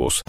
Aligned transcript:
Lagos. 0.00 0.22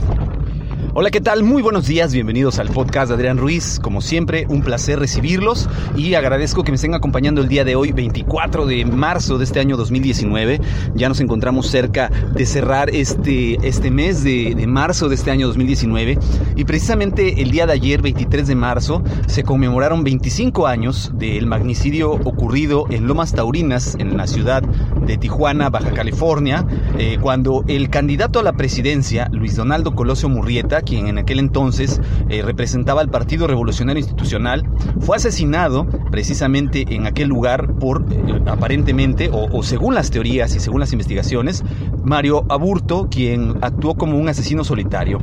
Hola, 0.93 1.09
¿qué 1.09 1.21
tal? 1.21 1.43
Muy 1.43 1.61
buenos 1.61 1.87
días, 1.87 2.11
bienvenidos 2.13 2.59
al 2.59 2.67
podcast 2.67 3.07
de 3.07 3.15
Adrián 3.15 3.37
Ruiz. 3.37 3.79
Como 3.81 4.01
siempre, 4.01 4.45
un 4.49 4.61
placer 4.61 4.99
recibirlos 4.99 5.69
y 5.95 6.15
agradezco 6.15 6.65
que 6.65 6.71
me 6.73 6.75
estén 6.75 6.93
acompañando 6.93 7.39
el 7.39 7.47
día 7.47 7.63
de 7.63 7.77
hoy, 7.77 7.93
24 7.93 8.65
de 8.65 8.83
marzo 8.83 9.37
de 9.37 9.45
este 9.45 9.61
año 9.61 9.77
2019. 9.77 10.59
Ya 10.93 11.07
nos 11.07 11.21
encontramos 11.21 11.67
cerca 11.67 12.11
de 12.33 12.45
cerrar 12.45 12.89
este, 12.89 13.65
este 13.65 13.89
mes 13.89 14.21
de, 14.25 14.53
de 14.53 14.67
marzo 14.67 15.07
de 15.07 15.15
este 15.15 15.31
año 15.31 15.47
2019 15.47 16.19
y 16.57 16.65
precisamente 16.65 17.41
el 17.41 17.51
día 17.51 17.65
de 17.67 17.71
ayer, 17.71 18.01
23 18.01 18.45
de 18.45 18.55
marzo, 18.55 19.01
se 19.27 19.43
conmemoraron 19.43 20.03
25 20.03 20.67
años 20.67 21.13
del 21.13 21.45
magnicidio 21.47 22.11
ocurrido 22.11 22.85
en 22.89 23.07
Lomas 23.07 23.31
Taurinas, 23.31 23.95
en 23.97 24.17
la 24.17 24.27
ciudad 24.27 24.61
de 24.61 25.17
Tijuana, 25.17 25.69
Baja 25.69 25.91
California, 25.91 26.65
eh, 26.97 27.17
cuando 27.21 27.63
el 27.69 27.89
candidato 27.89 28.39
a 28.39 28.43
la 28.43 28.53
presidencia, 28.53 29.29
Luis 29.31 29.55
Donaldo 29.55 29.95
Colosio 29.95 30.27
Murrieta, 30.27 30.80
quien 30.81 31.07
en 31.07 31.17
aquel 31.17 31.39
entonces 31.39 32.01
eh, 32.29 32.41
representaba 32.41 33.01
al 33.01 33.09
Partido 33.09 33.47
Revolucionario 33.47 33.99
Institucional, 33.99 34.63
fue 34.99 35.17
asesinado 35.17 35.87
precisamente 36.11 36.85
en 36.89 37.07
aquel 37.07 37.27
lugar 37.27 37.73
por, 37.75 38.05
eh, 38.11 38.41
aparentemente, 38.45 39.29
o, 39.31 39.45
o 39.51 39.63
según 39.63 39.95
las 39.95 40.11
teorías 40.11 40.55
y 40.55 40.59
según 40.59 40.79
las 40.79 40.91
investigaciones, 40.91 41.63
Mario 42.03 42.45
Aburto, 42.49 43.07
quien 43.09 43.57
actuó 43.61 43.95
como 43.95 44.17
un 44.17 44.29
asesino 44.29 44.63
solitario. 44.63 45.19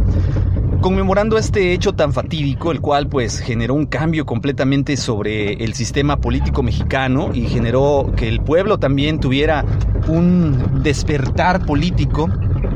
Conmemorando 0.81 1.39
este 1.39 1.73
hecho 1.73 1.95
tan 1.95 2.13
fatídico, 2.13 2.71
el 2.71 2.81
cual 2.81 3.09
pues 3.09 3.41
generó 3.41 3.75
un 3.75 3.87
cambio 3.87 4.25
completamente 4.25 4.97
sobre 4.97 5.55
el 5.55 5.75
sistema 5.75 6.19
político 6.19 6.63
mexicano 6.63 7.31
y 7.35 7.49
generó 7.49 8.13
que 8.17 8.29
el 8.29 8.41
pueblo 8.41 8.79
también 8.79 9.19
tuviera 9.19 9.65
un 10.07 10.83
despertar 10.83 11.67
político 11.67 12.31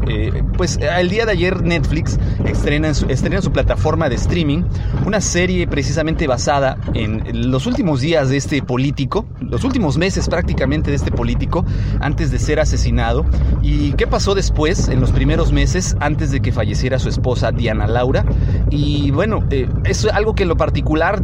eh, 0.08 0.42
pues 0.56 0.78
el 0.80 1.08
día 1.08 1.26
de 1.26 1.32
ayer 1.32 1.62
Netflix 1.62 2.18
estrena 2.46 2.88
en, 2.88 2.94
su, 2.94 3.06
estrena 3.06 3.36
en 3.36 3.42
su 3.42 3.52
plataforma 3.52 4.08
de 4.08 4.16
streaming 4.16 4.64
una 5.06 5.20
serie 5.20 5.66
precisamente 5.66 6.26
basada 6.26 6.76
en 6.94 7.50
los 7.50 7.66
últimos 7.66 8.00
días 8.00 8.28
de 8.28 8.36
este 8.36 8.62
político, 8.62 9.26
los 9.40 9.64
últimos 9.64 9.98
meses 9.98 10.28
prácticamente 10.28 10.90
de 10.90 10.96
este 10.96 11.10
político 11.10 11.64
antes 12.00 12.30
de 12.30 12.38
ser 12.38 12.60
asesinado. 12.60 13.24
Y 13.62 13.92
qué 13.92 14.06
pasó 14.06 14.34
después 14.34 14.88
en 14.88 15.00
los 15.00 15.12
primeros 15.12 15.52
meses 15.52 15.96
antes 16.00 16.30
de 16.30 16.40
que 16.40 16.52
falleciera 16.52 16.98
su 16.98 17.08
esposa 17.08 17.52
Diana 17.52 17.86
Laura 17.86 18.24
y 18.70 19.10
bueno, 19.10 19.44
eh, 19.50 19.68
es 19.84 20.04
algo 20.06 20.34
que 20.34 20.44
en 20.44 20.48
lo 20.48 20.56
particular 20.56 21.22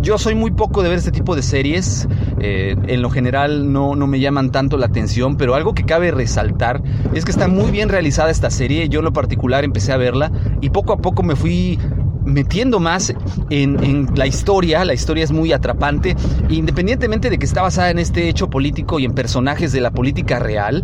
yo 0.00 0.18
soy 0.18 0.34
muy 0.34 0.50
poco 0.50 0.82
de 0.82 0.88
ver 0.88 0.98
este 0.98 1.12
tipo 1.12 1.34
de 1.36 1.42
series. 1.42 2.08
Eh, 2.40 2.76
en 2.86 3.02
lo 3.02 3.10
general 3.10 3.72
no, 3.72 3.96
no 3.96 4.06
me 4.06 4.20
llaman 4.20 4.50
tanto 4.50 4.76
la 4.76 4.86
atención, 4.86 5.36
pero 5.36 5.54
algo 5.54 5.74
que 5.74 5.84
cabe 5.84 6.10
resaltar 6.10 6.82
es 7.14 7.24
que 7.24 7.30
está 7.30 7.48
muy 7.48 7.70
bien 7.70 7.88
realizada 7.88 8.30
esta 8.30 8.50
serie. 8.50 8.88
Yo 8.88 9.00
en 9.00 9.04
lo 9.04 9.12
particular 9.12 9.64
empecé 9.64 9.92
a 9.92 9.96
verla 9.96 10.30
y 10.60 10.70
poco 10.70 10.92
a 10.92 10.98
poco 10.98 11.22
me 11.22 11.36
fui 11.36 11.78
metiendo 12.24 12.80
más 12.80 13.14
en, 13.50 13.82
en, 13.84 14.08
la 14.16 14.26
historia, 14.26 14.84
la 14.84 14.94
historia 14.94 15.22
es 15.22 15.30
muy 15.30 15.52
atrapante, 15.52 16.16
independientemente 16.48 17.30
de 17.30 17.38
que 17.38 17.46
está 17.46 17.62
basada 17.62 17.90
en 17.90 18.00
este 18.00 18.28
hecho 18.28 18.50
político 18.50 18.98
y 18.98 19.04
en 19.04 19.12
personajes 19.12 19.72
de 19.72 19.80
la 19.80 19.92
política 19.92 20.40
real, 20.40 20.82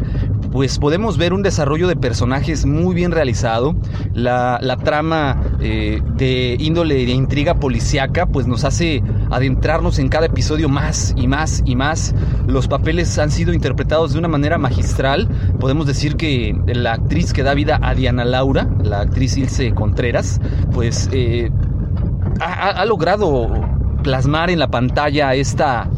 pues 0.53 0.79
podemos 0.79 1.17
ver 1.17 1.33
un 1.33 1.43
desarrollo 1.43 1.89
de 1.89 1.97
personajes 1.97 2.67
muy 2.67 2.95
bien 2.95 3.11
realizado, 3.11 3.75
la, 4.13 4.59
trama 4.85 5.41
eh, 5.61 6.01
de 6.17 6.57
índole 6.59 7.07
de 7.07 7.13
intriga 7.13 7.55
policiaca, 7.55 8.27
pues 8.27 8.47
nos 8.47 8.65
hace 8.65 9.03
adentrarnos 9.31 9.99
en 9.99 10.09
cada 10.09 10.27
episodio 10.27 10.69
más 10.69 11.15
y 11.17 11.27
más 11.27 11.63
y 11.65 11.75
más, 11.75 12.15
los 12.47 12.69
papeles 12.69 13.19
han 13.19 13.31
sido 13.31 13.53
interpretados 13.53 14.13
de 14.13 14.19
una 14.19 14.29
manera 14.29 14.59
magistral, 14.59 15.29
podemos 15.59 15.87
decir 15.87 16.17
que 16.17 16.55
la 16.67 16.93
actriz 16.93 17.33
que 17.33 17.43
da 17.43 17.55
vida 17.55 17.79
a 17.83 17.95
Diana 17.95 18.25
Laura, 18.25 18.69
la 18.83 19.01
actriz 19.01 19.37
Ilse 19.37 19.73
Contreras, 19.73 20.41
pues... 20.73 21.09
Eh, 21.13 21.51
ha, 22.41 22.85
logrado 22.85 23.51
plasmar 24.03 24.51
en 24.51 24.59
la 24.59 24.69
pantalla 24.69 25.35
esta, 25.35 25.89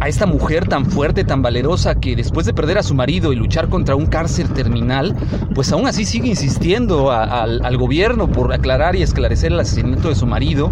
a 0.00 0.08
esta 0.08 0.26
mujer 0.26 0.68
tan 0.68 0.86
fuerte, 0.86 1.24
tan 1.24 1.42
valerosa, 1.42 1.94
que 1.96 2.16
después 2.16 2.46
de 2.46 2.52
perder 2.52 2.78
a 2.78 2.82
su 2.82 2.94
marido 2.94 3.32
y 3.32 3.36
luchar 3.36 3.68
contra 3.68 3.96
un 3.96 4.06
cáncer 4.06 4.48
terminal, 4.48 5.14
pues 5.54 5.72
aún 5.72 5.86
así 5.86 6.04
sigue 6.04 6.28
insistiendo 6.28 7.10
al 7.10 7.76
gobierno 7.76 8.30
por 8.30 8.52
aclarar 8.52 8.96
y 8.96 9.02
esclarecer 9.02 9.52
el 9.52 9.60
asesinato 9.60 10.08
de 10.08 10.14
su 10.14 10.26
marido. 10.26 10.70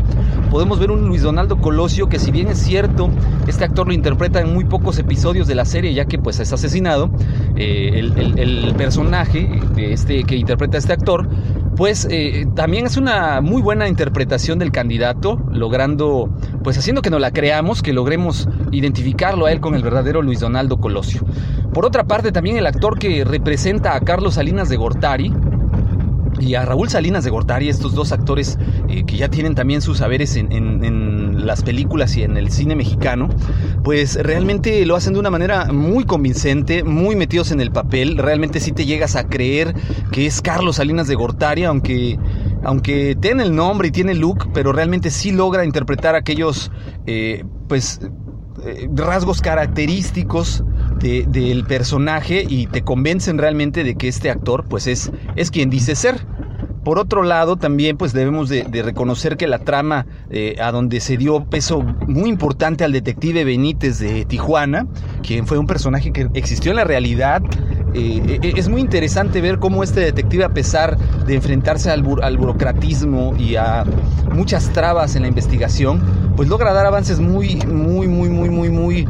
Podemos 0.50 0.78
ver 0.78 0.90
un 0.90 1.06
Luis 1.08 1.22
Donaldo 1.22 1.60
Colosio 1.60 2.08
que 2.08 2.18
si 2.18 2.30
bien 2.30 2.48
es 2.48 2.58
cierto, 2.58 3.10
este 3.46 3.64
actor 3.64 3.86
lo 3.86 3.92
interpreta 3.92 4.40
en 4.40 4.52
muy 4.52 4.64
pocos 4.64 4.98
episodios 4.98 5.46
de 5.46 5.54
la 5.54 5.64
serie, 5.64 5.94
ya 5.94 6.06
que 6.06 6.18
pues 6.18 6.40
es 6.40 6.52
asesinado, 6.52 7.10
eh, 7.56 7.98
el, 7.98 8.74
personaje 8.76 9.60
este, 9.78 10.24
que 10.24 10.36
interpreta 10.36 10.76
a 10.76 10.80
este 10.80 10.92
actor, 10.92 11.28
pues 11.76 12.08
eh, 12.10 12.46
también 12.54 12.86
es 12.86 12.96
una 12.96 13.40
muy 13.42 13.60
buena 13.60 13.86
interpretación 13.86 14.58
del 14.58 14.72
candidato, 14.72 15.38
logrando, 15.52 16.30
pues 16.64 16.78
haciendo 16.78 17.02
que 17.02 17.10
nos 17.10 17.20
la 17.20 17.30
creamos, 17.32 17.82
que 17.82 17.92
logremos 17.92 18.48
identificarlo 18.72 19.46
a 19.46 19.52
él 19.52 19.60
con 19.60 19.74
el 19.74 19.82
verdadero 19.82 20.22
Luis 20.22 20.40
Donaldo 20.40 20.78
Colosio. 20.78 21.22
Por 21.74 21.84
otra 21.84 22.04
parte, 22.04 22.32
también 22.32 22.56
el 22.56 22.66
actor 22.66 22.98
que 22.98 23.24
representa 23.24 23.94
a 23.94 24.00
Carlos 24.00 24.34
Salinas 24.34 24.70
de 24.70 24.76
Gortari, 24.76 25.32
y 26.40 26.54
a 26.54 26.64
Raúl 26.64 26.88
Salinas 26.88 27.24
de 27.24 27.30
Gortari, 27.30 27.68
estos 27.68 27.94
dos 27.94 28.12
actores 28.12 28.58
eh, 28.88 29.04
que 29.06 29.16
ya 29.16 29.28
tienen 29.28 29.54
también 29.54 29.80
sus 29.82 29.98
saberes 29.98 30.36
en, 30.36 31.46
las 31.46 31.62
películas 31.62 32.16
y 32.16 32.22
en 32.22 32.36
el 32.36 32.50
cine 32.50 32.74
mexicano, 32.74 33.28
pues 33.84 34.16
realmente 34.16 34.84
lo 34.84 34.96
hacen 34.96 35.12
de 35.12 35.20
una 35.20 35.30
manera 35.30 35.66
muy 35.72 36.04
convincente, 36.04 36.82
muy 36.82 37.14
metidos 37.14 37.52
en 37.52 37.60
el 37.60 37.70
papel, 37.70 38.18
realmente 38.18 38.58
sí 38.58 38.72
te 38.72 38.84
llegas 38.84 39.14
a 39.14 39.28
creer 39.28 39.74
que 40.10 40.26
es 40.26 40.42
Carlos 40.42 40.76
Salinas 40.76 41.06
de 41.06 41.14
Gortari, 41.14 41.64
aunque 41.64 42.18
aunque 42.64 43.16
tiene 43.20 43.44
el 43.44 43.54
nombre 43.54 43.88
y 43.88 43.90
tiene 43.92 44.14
look, 44.14 44.48
pero 44.52 44.72
realmente 44.72 45.10
sí 45.10 45.30
logra 45.30 45.64
interpretar 45.64 46.16
aquellos, 46.16 46.72
eh, 47.06 47.44
pues, 47.68 48.00
eh, 48.64 48.88
rasgos 48.92 49.40
característicos 49.40 50.64
de, 50.98 51.24
del 51.28 51.64
personaje 51.64 52.44
y 52.48 52.66
te 52.66 52.82
convencen 52.82 53.38
realmente 53.38 53.84
de 53.84 53.96
que 53.96 54.08
este 54.08 54.30
actor, 54.30 54.64
pues, 54.68 54.86
es, 54.86 55.10
es 55.36 55.50
quien 55.50 55.70
dice 55.70 55.94
ser. 55.94 56.26
Por 56.86 57.00
otro 57.00 57.24
lado, 57.24 57.56
también 57.56 57.96
pues 57.96 58.12
debemos 58.12 58.48
de, 58.48 58.64
reconocer 58.84 59.36
que 59.36 59.48
la 59.48 59.58
trama 59.58 60.06
eh, 60.30 60.54
a 60.62 60.70
donde 60.70 61.00
se 61.00 61.16
dio 61.16 61.44
peso 61.44 61.82
muy 62.06 62.28
importante 62.28 62.84
al 62.84 62.92
detective 62.92 63.44
Benítez 63.44 63.98
de 63.98 64.24
Tijuana, 64.24 64.86
quien 65.20 65.48
fue 65.48 65.58
un 65.58 65.66
personaje 65.66 66.12
que 66.12 66.28
existió 66.34 66.70
en 66.70 66.76
la 66.76 66.84
realidad, 66.84 67.42
eh, 67.98 68.52
es 68.56 68.68
muy 68.68 68.82
interesante 68.82 69.40
ver 69.40 69.58
cómo 69.58 69.82
este 69.82 69.98
detective, 70.00 70.44
a 70.44 70.50
pesar 70.50 70.96
de 71.26 71.34
enfrentarse 71.34 71.90
al, 71.90 72.04
al, 72.22 72.36
burocratismo 72.36 73.34
y 73.36 73.56
a 73.56 73.84
muchas 74.32 74.70
trabas 74.72 75.16
en 75.16 75.22
la 75.22 75.28
investigación, 75.28 76.00
pues 76.36 76.48
logra 76.48 76.72
dar 76.72 76.86
avances 76.86 77.18
muy, 77.18 77.56
muy, 77.66 78.06
muy, 78.06 78.28
muy, 78.28 78.48
muy, 78.50 78.70
muy 78.70 79.08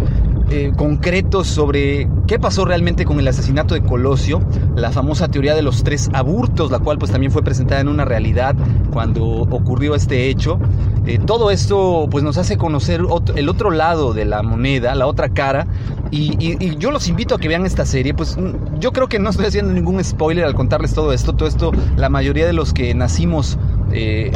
eh, 0.50 0.72
concretos 0.76 1.48
sobre 1.48 2.08
qué 2.26 2.38
pasó 2.38 2.64
realmente 2.64 3.04
con 3.04 3.19
el 3.19 3.26
asesinato 3.26 3.75
de 3.75 3.82
Colosio, 3.82 4.40
la 4.76 4.93
famosa 4.93 5.28
teoría 5.28 5.54
de 5.54 5.62
los 5.62 5.82
tres 5.82 6.08
aburtos, 6.12 6.70
la 6.70 6.78
cual 6.78 6.98
pues 6.98 7.10
también 7.10 7.32
fue 7.32 7.43
presentada 7.43 7.81
en 7.81 7.88
una 7.88 8.04
realidad 8.04 8.54
cuando 8.93 9.25
ocurrió 9.25 9.94
este 9.94 10.28
hecho. 10.28 10.58
Eh, 11.06 11.19
todo 11.19 11.50
esto 11.50 12.06
pues 12.10 12.25
nos 12.25 12.38
hace 12.38 12.56
conocer 12.56 13.02
el 13.34 13.48
otro 13.48 13.70
lado 13.70 14.12
de 14.12 14.25
la 14.25 14.43
moneda, 14.43 14.94
la 14.94 15.06
otra 15.06 15.28
cara, 15.28 15.66
y, 16.10 16.76
yo 16.76 16.90
los 16.90 17.08
invito 17.08 17.34
a 17.34 17.38
que 17.38 17.48
vean 17.48 17.66
esta 17.66 17.84
serie, 17.84 18.14
pues 18.14 18.37
yo 18.78 18.93
creo 18.93 19.08
que 19.08 19.19
no 19.19 19.31
estoy 19.31 19.46
haciendo 19.46 19.72
ningún 19.72 20.02
spoiler 20.02 20.44
al 20.44 20.54
contarles 20.54 20.94
todo 20.94 21.12
esto, 21.12 21.32
todo 21.34 21.48
esto, 21.48 21.72
la 21.96 22.08
mayoría 22.08 22.46
de 22.46 22.52
los 22.52 22.72
que 22.72 22.94
nacimos... 22.94 23.58
Eh, 23.93 24.32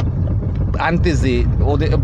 antes 0.79 1.21
de, 1.21 1.47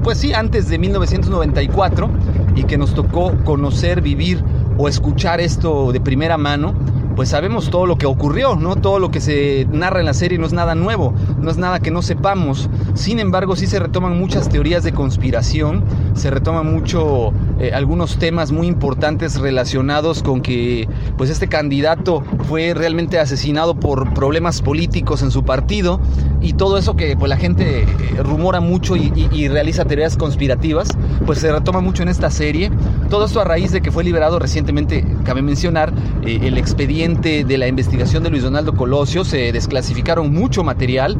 pues 0.04 0.19
sí, 0.19 0.34
antes 0.34 0.69
de 0.69 0.78
1994 0.78 2.10
y 2.56 2.64
que 2.64 2.78
nos 2.78 2.94
tocó 2.94 3.34
conocer, 3.44 4.02
vivir 4.02 4.44
o 4.78 4.88
escuchar 4.88 5.42
esto 5.42 5.92
de 5.92 6.00
primera 6.00 6.38
mano, 6.38 6.74
pues 7.18 7.30
sabemos 7.30 7.72
todo 7.72 7.88
lo 7.88 7.98
que 7.98 8.06
ocurrió, 8.06 8.56
¿no? 8.56 8.75
Todo 8.75 9.00
lo 9.00 9.10
que 9.10 9.19
se 9.19 9.68
narra 9.72 10.02
en 10.02 10.06
la 10.06 10.14
serie 10.14 10.38
no 10.38 10.46
es 10.46 10.54
nada 10.54 10.75
nuevo, 10.75 11.16
no 11.42 11.50
es 11.50 11.58
nada 11.58 11.80
que 11.80 11.90
no 11.90 12.04
sepamos. 12.04 12.69
Sin 12.94 13.18
embargo, 13.18 13.56
sí 13.56 13.66
se 13.66 13.80
retoman 13.80 14.19
muchas 14.19 14.50
teorías 14.50 14.84
de 14.84 14.92
conspiración, 14.92 15.84
se 16.14 16.30
retoman 16.30 16.72
mucho 16.72 17.34
eh, 17.59 17.71
algunos 17.74 18.18
temas 18.18 18.51
muy 18.51 18.68
importantes 18.68 19.39
relacionados 19.39 20.21
con 20.21 20.42
que 20.42 20.88
pues 21.18 21.31
este 21.31 21.48
candidato 21.48 22.24
fue 22.48 22.74
realmente 22.75 23.18
asesinado 23.18 23.74
por 23.75 24.13
problemas 24.13 24.62
políticos 24.62 25.24
en 25.24 25.31
su 25.31 25.44
partido 25.44 26.00
y 26.39 26.54
todo 26.54 26.77
eso 26.77 26.95
que 26.95 27.18
pues 27.18 27.30
la 27.30 27.38
gente 27.38 27.81
eh, 27.81 27.88
rumora 28.19 28.59
mucho 28.59 28.95
y, 28.95 29.48
realiza 29.48 29.86
teorías 29.86 30.18
conspirativas, 30.18 30.89
pues 31.25 31.39
se 31.39 31.51
retoma 31.51 31.80
mucho 31.81 32.04
en 32.04 32.09
esta 32.09 32.30
serie. 32.30 32.69
Todo 33.09 33.25
esto 33.25 33.39
a 33.39 33.44
raíz 33.44 33.71
de 33.71 33.81
que 33.81 33.92
fue 33.92 34.04
liberado 34.04 34.39
recientemente, 34.39 35.06
cabe 35.24 35.42
mencionar, 35.42 35.94
eh, 36.25 36.39
el 36.44 36.57
expediente 36.57 37.44
de 37.44 37.57
la 37.57 37.68
investigación 37.68 38.24
de 38.24 38.30
Luis 38.30 38.44
Donaldo 38.44 38.75
Colosio, 38.75 39.24
se 39.24 39.51
desclasificaron 39.51 40.33
mucho 40.33 40.63
material 40.63 41.18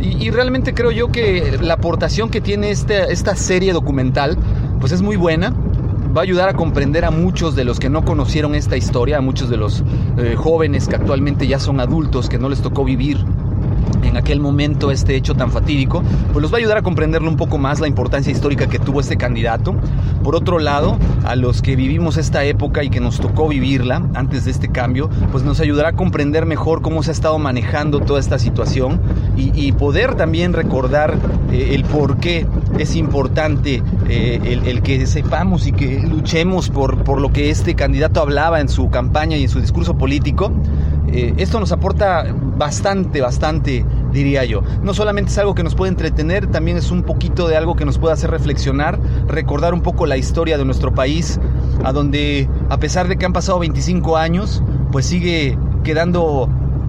y, 0.00 0.30
realmente 0.30 0.74
creo 0.74 0.90
yo 0.90 1.10
que 1.10 1.58
la 1.60 1.74
aportación 1.74 2.30
que 2.30 2.40
tiene 2.40 2.70
este, 2.70 3.12
esta 3.12 3.34
serie 3.34 3.72
documental 3.72 4.36
pues 4.80 4.92
es 4.92 5.02
muy 5.02 5.16
buena 5.16 5.52
va 6.16 6.22
a 6.22 6.24
ayudar 6.24 6.48
a 6.48 6.54
comprender 6.54 7.04
a 7.04 7.10
muchos 7.10 7.54
de 7.54 7.64
los 7.64 7.78
que 7.78 7.88
no 7.88 8.04
conocieron 8.04 8.54
esta 8.54 8.76
historia, 8.76 9.18
a 9.18 9.20
muchos 9.20 9.50
de 9.50 9.56
los 9.56 9.82
eh, 10.16 10.34
jóvenes 10.36 10.88
que 10.88 10.96
actualmente 10.96 11.46
ya 11.46 11.58
son 11.58 11.80
adultos, 11.80 12.28
que 12.28 12.38
no 12.38 12.48
les 12.48 12.62
tocó 12.62 12.84
vivir 12.84 13.18
en 14.02 14.16
aquel 14.16 14.40
momento 14.40 14.90
este 14.90 15.16
hecho 15.16 15.34
tan 15.34 15.50
fatídico, 15.50 16.02
pues 16.32 16.42
los 16.42 16.52
va 16.52 16.56
a 16.56 16.58
ayudar 16.58 16.78
a 16.78 16.82
comprenderlo 16.82 17.28
un 17.28 17.36
poco 17.36 17.58
más 17.58 17.80
la 17.80 17.86
importancia 17.86 18.32
histórica 18.32 18.68
que 18.68 18.78
tuvo 18.78 19.00
este 19.00 19.16
candidato. 19.16 19.74
Por 20.22 20.36
otro 20.36 20.58
lado, 20.58 20.98
a 21.24 21.36
los 21.36 21.62
que 21.62 21.76
vivimos 21.76 22.16
esta 22.16 22.44
época 22.44 22.82
y 22.82 22.90
que 22.90 23.00
nos 23.00 23.20
tocó 23.20 23.48
vivirla 23.48 24.08
antes 24.14 24.44
de 24.44 24.50
este 24.50 24.68
cambio, 24.68 25.08
pues 25.32 25.44
nos 25.44 25.60
ayudará 25.60 25.90
a 25.90 25.92
comprender 25.92 26.46
mejor 26.46 26.82
cómo 26.82 27.02
se 27.02 27.10
ha 27.10 27.12
estado 27.12 27.38
manejando 27.38 28.00
toda 28.00 28.20
esta 28.20 28.38
situación 28.38 29.00
y, 29.36 29.68
poder 29.78 30.14
también 30.16 30.54
recordar 30.54 31.14
eh, 31.52 31.74
el 31.74 31.84
por 31.84 32.16
qué 32.16 32.46
es 32.78 32.96
importante 32.96 33.82
eh, 34.08 34.60
el, 34.64 34.82
que 34.82 35.06
sepamos 35.06 35.66
y 35.66 35.72
que 35.72 36.00
luchemos 36.00 36.70
por, 36.70 37.04
por 37.04 37.20
lo 37.20 37.30
que 37.32 37.50
este 37.50 37.74
candidato 37.74 38.20
hablaba 38.20 38.60
en 38.60 38.68
su 38.68 38.90
campaña 38.90 39.36
y 39.36 39.44
en 39.44 39.48
su 39.48 39.60
discurso 39.60 39.96
político 39.96 40.50
eh, 41.12 41.34
esto 41.38 41.60
nos 41.60 41.72
aporta 41.72 42.26
bastante, 42.56 43.20
bastante, 43.20 43.84
diría 44.12 44.44
yo. 44.44 44.62
No 44.82 44.94
solamente 44.94 45.30
es 45.30 45.38
algo 45.38 45.54
que 45.54 45.62
nos 45.62 45.74
puede 45.74 45.90
entretener, 45.90 46.46
también 46.48 46.76
es 46.76 46.90
un 46.90 47.02
poquito 47.02 47.48
de 47.48 47.56
algo 47.56 47.76
que 47.76 47.84
nos 47.84 47.98
puede 47.98 48.14
hacer 48.14 48.30
reflexionar, 48.30 48.98
recordar 49.26 49.74
un 49.74 49.80
poco 49.80 50.06
la 50.06 50.16
historia 50.16 50.58
de 50.58 50.64
nuestro 50.64 50.94
país, 50.94 51.40
a 51.84 51.92
donde 51.92 52.48
a 52.68 52.78
pesar 52.78 53.08
de 53.08 53.16
que 53.16 53.26
han 53.26 53.32
pasado 53.32 53.58
25 53.58 54.16
años, 54.16 54.62
pues 54.90 55.06
sigue 55.06 55.58
quedando 55.84 56.48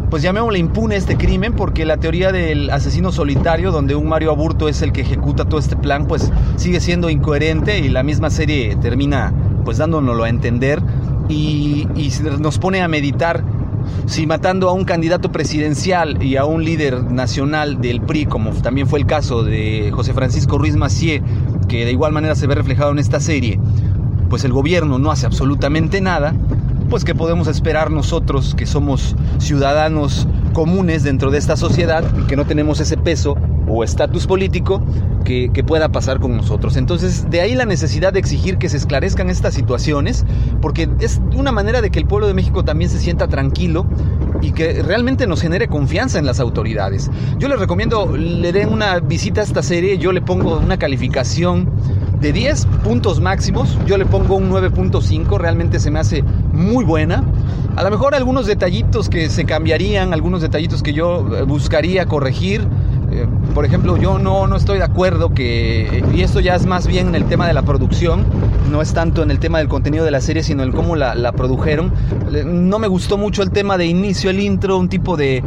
pues 0.10 0.24
llamémosle 0.24 0.58
impune 0.58 0.96
este 0.96 1.18
crimen 1.18 1.54
porque 1.54 1.86
la 1.86 1.98
teoría 1.98 2.32
del 2.32 2.72
asesino 2.72 3.12
solitario 3.12 3.72
donde 3.72 3.94
un 3.94 4.08
Mario 4.08 4.32
Aburto 4.32 4.68
es 4.68 4.82
el 4.82 4.92
que 4.92 5.02
ejecuta 5.02 5.46
todo 5.46 5.60
este 5.60 5.76
plan 5.76 6.08
pues 6.08 6.32
sigue 6.56 6.80
siendo 6.80 7.12
incoherente 7.12 7.78
y 7.78 7.90
la 7.90 8.02
misma 8.02 8.32
serie 8.32 8.76
termina 8.78 9.32
pues 9.64 9.78
dándonoslo 9.78 10.24
a 10.24 10.30
entender 10.30 10.82
y, 11.28 11.88
y 11.96 12.12
nos 12.40 12.58
pone 12.58 12.82
a 12.82 12.88
meditar 12.88 13.44
si 14.06 14.26
matando 14.26 14.70
a 14.70 14.74
un 14.74 14.86
candidato 14.86 15.32
presidencial 15.32 16.24
y 16.24 16.36
a 16.36 16.46
un 16.46 16.64
líder 16.64 17.04
nacional 17.04 17.82
del 17.82 18.02
PRI, 18.02 18.26
como 18.26 18.52
también 18.52 18.88
fue 18.88 19.00
el 19.00 19.06
caso 19.06 19.44
de 19.44 19.92
José 19.94 20.14
Francisco 20.14 20.58
Ruiz 20.58 20.76
Macié, 20.76 21.22
que 21.68 21.86
de 21.86 21.92
igual 21.92 22.12
manera 22.12 22.36
se 22.36 22.48
ve 22.48 22.56
reflejado 22.56 22.92
en 22.92 23.00
esta 23.00 23.20
serie, 23.20 23.60
pues 24.30 24.44
el 24.44 24.54
gobierno 24.54 25.00
no 25.00 25.12
hace 25.12 25.26
absolutamente 25.26 26.02
nada, 26.02 26.34
pues 26.90 27.04
que 27.04 27.14
podemos 27.14 27.48
esperar 27.48 27.92
nosotros 27.92 28.56
que 28.56 28.66
somos 28.66 29.16
ciudadanos 29.38 30.28
comunes 30.54 31.04
dentro 31.04 31.30
de 31.32 31.38
esta 31.38 31.56
sociedad 31.56 32.04
y 32.20 32.24
que 32.26 32.36
no 32.36 32.46
tenemos 32.46 32.80
ese 32.80 32.98
peso 32.98 33.38
o 33.70 33.84
estatus 33.84 34.28
político 34.28 34.82
que, 35.24 35.64
pueda 35.64 35.90
pasar 35.90 36.20
con 36.20 36.36
nosotros. 36.36 36.76
Entonces, 36.76 37.30
de 37.30 37.42
ahí 37.42 37.54
la 37.54 37.66
necesidad 37.66 38.12
de 38.12 38.20
exigir 38.20 38.58
que 38.58 38.70
se 38.70 38.78
esclarezcan 38.78 39.30
estas 39.30 39.54
situaciones, 39.54 40.26
porque 40.62 40.90
es 41.00 41.22
una 41.36 41.52
manera 41.52 41.82
de 41.82 41.92
que 41.92 42.00
el 42.00 42.06
pueblo 42.06 42.26
de 42.26 42.34
México 42.34 42.66
también 42.66 42.90
se 42.90 42.98
sienta 42.98 43.28
tranquilo 43.28 43.86
y 44.42 44.52
que 44.54 44.82
realmente 44.82 45.28
nos 45.28 45.42
genere 45.42 45.68
confianza 45.68 46.18
en 46.18 46.26
las 46.26 46.40
autoridades. 46.40 47.12
Yo 47.38 47.48
les 47.48 47.60
recomiendo, 47.60 48.18
le 48.18 48.52
den 48.52 48.70
una 48.70 49.00
visita 49.00 49.42
a 49.42 49.44
esta 49.44 49.62
serie, 49.62 50.00
yo 50.00 50.12
le 50.12 50.22
pongo 50.22 50.58
una 50.58 50.78
calificación 50.78 51.70
de 52.20 52.34
10 52.34 52.66
puntos 52.84 53.22
máximos, 53.22 53.78
yo 53.86 53.98
le 53.98 54.06
pongo 54.06 54.36
un 54.36 54.50
9.5, 54.50 55.38
realmente 55.38 55.80
se 55.80 55.92
me 55.92 56.00
hace 56.00 56.24
muy 56.52 56.84
buena. 56.84 57.24
A 57.76 57.84
lo 57.84 57.92
mejor 57.92 58.14
algunos 58.14 58.46
detallitos 58.46 59.08
que 59.08 59.30
se 59.30 59.46
cambiarían, 59.46 60.14
algunos 60.14 60.42
detallitos 60.42 60.84
que 60.84 60.94
yo 60.94 61.36
eh, 61.36 61.44
buscaría 61.44 62.06
corregir, 62.08 62.68
eh, 63.12 63.28
por 63.54 63.66
ejemplo, 63.66 63.98
yo 63.98 64.20
no, 64.20 64.48
no 64.48 64.56
estoy 64.56 64.78
de 64.78 64.84
acuerdo 64.84 65.34
que, 65.34 66.04
y 66.14 66.22
esto 66.22 66.40
ya 66.40 66.56
es 66.56 66.66
más 66.66 66.88
bien 66.88 67.10
en 67.10 67.16
el 67.16 67.26
tema 67.26 67.48
de 67.48 67.54
la 67.54 67.64
producción, 67.64 68.26
no 68.72 68.82
es 68.82 68.94
tanto 68.94 69.24
en 69.24 69.32
el 69.32 69.40
tema 69.40 69.58
del 69.58 69.68
contenido 69.68 70.06
de 70.06 70.12
la 70.12 70.22
serie, 70.22 70.44
sino 70.44 70.64
en 70.64 70.72
cómo 70.72 70.96
la, 70.96 71.16
la 71.16 71.32
produjeron. 71.32 71.92
No 72.46 72.80
me 72.80 72.88
gustó 72.88 73.18
mucho 73.18 73.42
el 73.42 73.52
tema 73.52 73.78
de 73.78 73.86
inicio, 73.86 74.30
el 74.30 74.40
intro, 74.40 74.78
un 74.78 74.90
tipo 74.90 75.18
de, 75.18 75.44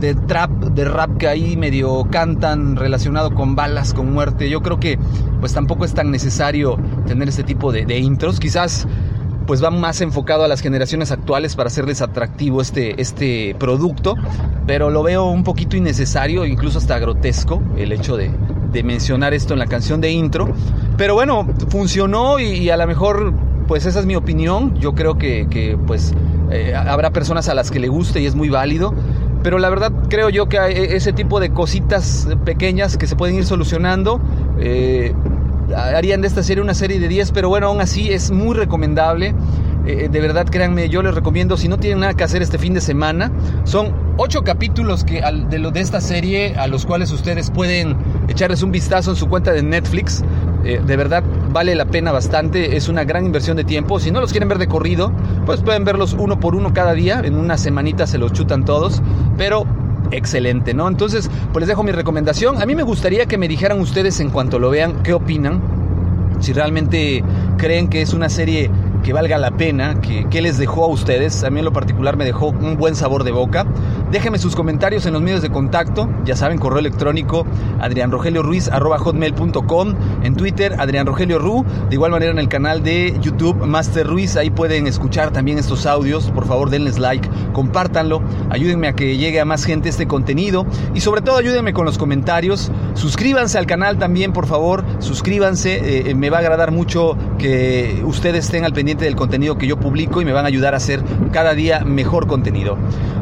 de 0.00 0.14
trap, 0.14 0.50
de 0.50 0.84
rap 0.84 1.16
que 1.18 1.28
ahí 1.28 1.56
medio 1.56 2.04
cantan 2.10 2.76
relacionado 2.76 3.34
con 3.34 3.54
balas, 3.54 3.94
con 3.94 4.12
muerte. 4.12 4.50
Yo 4.50 4.60
creo 4.62 4.80
que 4.80 4.98
pues 5.40 5.52
tampoco 5.52 5.84
es 5.84 5.94
tan 5.94 6.10
necesario 6.10 6.78
tener 7.06 7.28
este 7.28 7.44
tipo 7.44 7.70
de, 7.70 7.86
de 7.86 7.98
intros. 7.98 8.40
Quizás 8.40 8.86
pues 9.46 9.62
va 9.62 9.70
más 9.70 10.00
enfocado 10.00 10.44
a 10.44 10.48
las 10.48 10.60
generaciones 10.60 11.10
actuales 11.10 11.56
para 11.56 11.68
hacerles 11.68 12.02
atractivo 12.02 12.60
este, 12.60 13.00
este 13.00 13.54
producto, 13.58 14.16
pero 14.66 14.90
lo 14.90 15.02
veo 15.02 15.26
un 15.26 15.44
poquito 15.44 15.76
innecesario, 15.76 16.46
incluso 16.46 16.78
hasta 16.78 16.98
grotesco, 16.98 17.62
el 17.76 17.92
hecho 17.92 18.16
de, 18.16 18.30
mencionar 18.82 19.34
esto 19.34 19.52
en 19.52 19.60
la 19.60 19.66
canción 19.66 20.00
de 20.00 20.10
intro. 20.10 20.48
Pero 20.96 21.14
bueno, 21.14 21.46
funcionó 21.68 22.40
y, 22.40 22.70
a 22.70 22.76
lo 22.76 22.86
mejor, 22.88 23.32
pues 23.68 23.86
esa 23.86 24.00
es 24.00 24.06
mi 24.06 24.16
opinión. 24.16 24.74
Yo 24.80 24.96
creo 24.96 25.16
que, 25.16 25.78
pues 25.86 26.12
eh, 26.50 26.74
habrá 26.74 27.10
personas 27.10 27.48
a 27.48 27.54
las 27.54 27.70
que 27.70 27.78
le 27.78 27.86
guste 27.86 28.20
y 28.20 28.26
es 28.26 28.34
muy 28.34 28.48
válido. 28.48 28.92
Pero 29.44 29.58
la 29.58 29.68
verdad 29.70 29.92
creo 30.08 30.28
yo 30.28 30.48
que 30.48 30.58
hay 30.58 30.74
ese 30.74 31.12
tipo 31.12 31.38
de 31.38 31.50
cositas 31.50 32.26
pequeñas 32.44 32.96
que 32.96 33.06
se 33.06 33.14
pueden 33.14 33.36
ir 33.36 33.44
solucionando. 33.44 34.20
Eh, 34.58 35.14
harían 35.76 36.20
de 36.20 36.28
esta 36.28 36.42
serie 36.42 36.62
una 36.62 36.74
serie 36.74 36.98
de 36.98 37.08
10, 37.08 37.32
pero 37.32 37.48
bueno, 37.48 37.68
aún 37.68 37.80
así 37.80 38.10
es 38.10 38.30
muy 38.30 38.54
recomendable. 38.54 39.34
Eh, 39.86 40.08
de 40.10 40.20
verdad, 40.20 40.46
créanme, 40.50 40.88
yo 40.88 41.02
les 41.02 41.14
recomiendo, 41.14 41.58
si 41.58 41.68
no 41.68 41.78
tienen 41.78 42.00
nada 42.00 42.14
que 42.14 42.24
hacer 42.24 42.40
este 42.40 42.58
fin 42.58 42.72
de 42.72 42.80
semana, 42.80 43.30
son 43.64 43.92
8 44.16 44.42
capítulos 44.42 45.04
que, 45.04 45.22
de, 45.50 45.58
lo, 45.58 45.70
de 45.72 45.80
esta 45.80 46.00
serie 46.00 46.54
a 46.56 46.66
los 46.68 46.86
cuales 46.86 47.10
ustedes 47.10 47.50
pueden 47.50 47.96
echarles 48.28 48.62
un 48.62 48.72
vistazo 48.72 49.10
en 49.10 49.16
su 49.16 49.28
cuenta 49.28 49.52
de 49.52 49.62
Netflix. 49.62 50.24
Eh, 50.64 50.80
de 50.84 50.96
verdad, 50.96 51.22
vale 51.50 51.74
la 51.74 51.84
pena 51.84 52.12
bastante, 52.12 52.76
es 52.76 52.88
una 52.88 53.04
gran 53.04 53.26
inversión 53.26 53.58
de 53.58 53.64
tiempo. 53.64 54.00
Si 54.00 54.10
no 54.10 54.22
los 54.22 54.30
quieren 54.30 54.48
ver 54.48 54.58
de 54.58 54.68
corrido, 54.68 55.12
pues 55.44 55.60
pueden 55.60 55.84
verlos 55.84 56.14
uno 56.18 56.40
por 56.40 56.54
uno 56.54 56.72
cada 56.72 56.94
día, 56.94 57.20
en 57.22 57.36
una 57.36 57.58
semanita 57.58 58.06
se 58.06 58.16
los 58.16 58.32
chutan 58.32 58.64
todos, 58.64 59.02
pero 59.36 59.66
excelente, 60.10 60.74
¿no? 60.74 60.88
Entonces, 60.88 61.30
pues 61.52 61.62
les 61.62 61.68
dejo 61.68 61.82
mi 61.82 61.92
recomendación. 61.92 62.60
A 62.60 62.66
mí 62.66 62.74
me 62.74 62.82
gustaría 62.82 63.26
que 63.26 63.38
me 63.38 63.48
dijeran 63.48 63.80
ustedes 63.80 64.20
en 64.20 64.30
cuanto 64.30 64.58
lo 64.58 64.70
vean 64.70 65.02
qué 65.02 65.12
opinan. 65.12 65.60
Si 66.40 66.52
realmente 66.52 67.22
creen 67.56 67.88
que 67.88 68.02
es 68.02 68.12
una 68.12 68.28
serie 68.28 68.70
que 69.04 69.12
valga 69.12 69.38
la 69.38 69.52
pena, 69.52 70.00
que, 70.00 70.42
les 70.42 70.58
dejó 70.58 70.84
a 70.84 70.88
ustedes. 70.88 71.44
A 71.44 71.50
mí 71.50 71.60
en 71.60 71.64
lo 71.64 71.72
particular 71.72 72.16
me 72.16 72.24
dejó 72.24 72.48
un 72.48 72.76
buen 72.76 72.96
sabor 72.96 73.22
de 73.22 73.30
boca. 73.30 73.66
Déjenme 74.14 74.38
sus 74.38 74.54
comentarios 74.54 75.04
en 75.06 75.12
los 75.12 75.22
medios 75.22 75.42
de 75.42 75.50
contacto. 75.50 76.08
Ya 76.24 76.36
saben, 76.36 76.58
correo 76.58 76.78
electrónico 76.78 77.44
adrianrogelioruiz.com, 77.80 79.94
en 80.22 80.36
Twitter 80.36 80.76
Adrián 80.78 81.04
Rogelio 81.04 81.40
Ru, 81.40 81.64
de 81.88 81.96
igual 81.96 82.12
manera 82.12 82.30
en 82.30 82.38
el 82.38 82.48
canal 82.48 82.84
de 82.84 83.18
YouTube 83.20 83.66
Master 83.66 84.06
Ruiz, 84.06 84.36
ahí 84.36 84.50
pueden 84.50 84.86
escuchar 84.86 85.32
también 85.32 85.58
estos 85.58 85.84
audios. 85.84 86.30
Por 86.30 86.46
favor, 86.46 86.70
denles 86.70 87.00
like, 87.00 87.28
compártanlo, 87.52 88.22
ayúdenme 88.50 88.86
a 88.86 88.92
que 88.92 89.16
llegue 89.16 89.40
a 89.40 89.44
más 89.44 89.64
gente 89.64 89.88
este 89.88 90.06
contenido 90.06 90.64
y 90.94 91.00
sobre 91.00 91.20
todo 91.20 91.38
ayúdenme 91.38 91.72
con 91.72 91.84
los 91.84 91.98
comentarios. 91.98 92.70
Suscríbanse 92.94 93.58
al 93.58 93.66
canal 93.66 93.98
también, 93.98 94.32
por 94.32 94.46
favor, 94.46 94.84
suscríbanse. 95.00 96.08
Eh, 96.08 96.14
me 96.14 96.30
va 96.30 96.36
a 96.36 96.40
agradar 96.40 96.70
mucho 96.70 97.18
que 97.36 98.00
ustedes 98.04 98.44
estén 98.44 98.64
al 98.64 98.74
pendiente 98.74 99.06
del 99.06 99.16
contenido 99.16 99.58
que 99.58 99.66
yo 99.66 99.76
publico 99.76 100.22
y 100.22 100.24
me 100.24 100.30
van 100.30 100.44
a 100.44 100.48
ayudar 100.48 100.74
a 100.74 100.76
hacer 100.76 101.02
cada 101.32 101.54
día 101.54 101.80
mejor 101.80 102.28
contenido. 102.28 102.78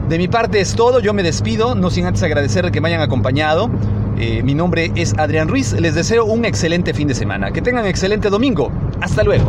De 0.09 0.19
mi 0.19 0.29
parte 0.29 0.61
es 0.61 0.75
todo, 0.83 0.99
yo 0.99 1.15
me 1.15 1.23
despido, 1.23 1.77
no 1.77 1.91
sin 1.91 2.07
antes 2.07 2.25
agradecer 2.25 2.69
que 2.73 2.81
me 2.81 2.89
hayan 2.89 3.03
acompañado. 3.03 3.71
Eh, 4.19 4.43
mi 4.43 4.53
nombre 4.53 4.91
es 4.97 5.15
Adrián 5.17 5.47
Ruiz, 5.47 5.75
les 5.75 5.95
deseo 5.95 6.25
un 6.25 6.45
excelente 6.45 6.93
fin 6.93 7.07
de 7.07 7.15
semana, 7.15 7.53
que 7.53 7.63
tengan 7.63 7.87
excelente 7.87 8.31
domingo. 8.31 8.73
Hasta 9.01 9.23
luego. 9.23 9.49